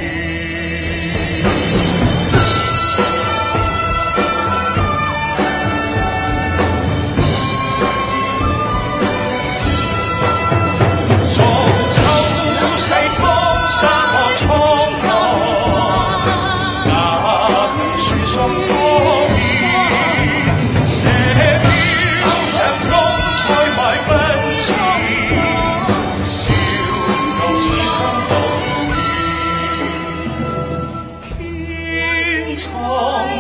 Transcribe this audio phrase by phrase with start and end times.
[32.59, 32.71] 匆